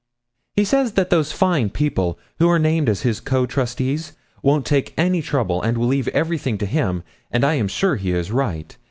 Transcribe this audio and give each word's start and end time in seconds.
He 0.55 0.65
says 0.65 0.93
that 0.93 1.11
those 1.11 1.31
fine 1.31 1.69
people, 1.69 2.17
who 2.39 2.49
are 2.49 2.57
named 2.57 2.89
as 2.89 3.01
his 3.03 3.19
co 3.19 3.45
trustees, 3.45 4.13
won't 4.41 4.65
take 4.65 4.95
any 4.97 5.21
trouble, 5.21 5.61
and 5.61 5.77
will 5.77 5.85
leave 5.85 6.07
everything 6.07 6.57
to 6.57 6.65
him, 6.65 7.03
and 7.29 7.43
I 7.43 7.53
am 7.53 7.67
sure 7.67 7.97
he 7.97 8.09
is 8.11 8.31
right. 8.31 8.75